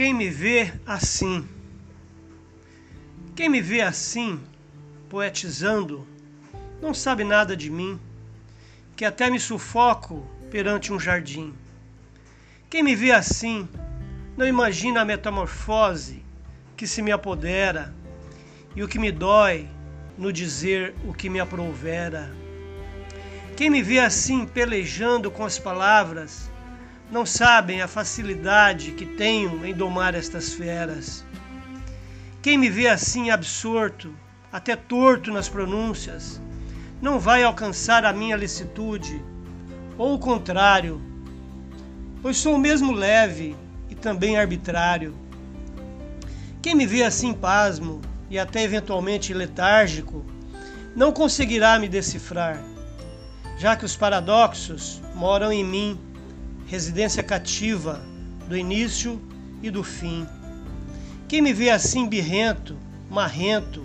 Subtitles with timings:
[0.00, 1.46] Quem me vê assim?
[3.36, 4.40] Quem me vê assim,
[5.10, 6.06] poetizando,
[6.80, 8.00] não sabe nada de mim,
[8.96, 11.52] que até me sufoco perante um jardim.
[12.70, 13.68] Quem me vê assim,
[14.38, 16.24] não imagina a metamorfose
[16.78, 17.94] que se me apodera
[18.74, 19.68] e o que me dói
[20.16, 22.34] no dizer o que me aprovera.
[23.54, 26.50] Quem me vê assim pelejando com as palavras,
[27.10, 31.24] não sabem a facilidade que tenho em domar estas feras.
[32.40, 34.14] Quem me vê assim absorto,
[34.52, 36.40] até torto nas pronúncias,
[37.02, 39.22] não vai alcançar a minha licitude,
[39.98, 41.00] ou o contrário,
[42.22, 43.56] pois sou mesmo leve
[43.88, 45.14] e também arbitrário.
[46.62, 50.24] Quem me vê assim pasmo e até eventualmente letárgico,
[50.94, 52.62] não conseguirá me decifrar,
[53.58, 56.09] já que os paradoxos moram em mim
[56.70, 58.00] residência cativa
[58.46, 59.20] do início
[59.60, 60.24] e do fim.
[61.26, 62.76] Quem me vê assim birrento,
[63.10, 63.84] marrento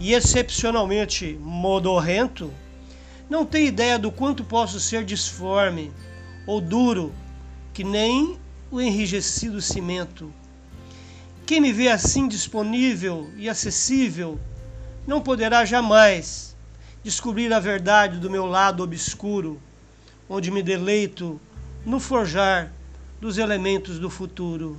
[0.00, 2.50] e excepcionalmente modorrento,
[3.28, 5.92] não tem ideia do quanto posso ser disforme
[6.46, 7.12] ou duro,
[7.74, 8.38] que nem
[8.70, 10.32] o enrijecido cimento.
[11.44, 14.40] Quem me vê assim disponível e acessível,
[15.06, 16.56] não poderá jamais
[17.04, 19.60] descobrir a verdade do meu lado obscuro,
[20.30, 21.38] onde me deleito
[21.84, 22.72] no forjar
[23.20, 24.76] dos elementos do futuro.